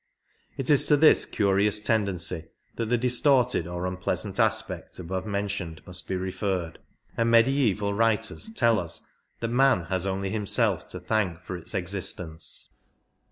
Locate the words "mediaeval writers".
7.29-8.51